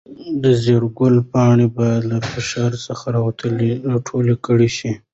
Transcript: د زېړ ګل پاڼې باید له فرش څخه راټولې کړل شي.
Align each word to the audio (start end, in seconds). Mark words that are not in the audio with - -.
د 0.41 0.43
زېړ 0.63 0.83
ګل 0.97 1.15
پاڼې 1.31 1.67
باید 1.77 2.01
له 2.11 2.17
فرش 2.29 2.49
څخه 2.87 3.05
راټولې 3.15 4.35
کړل 4.45 4.69
شي. 4.77 4.91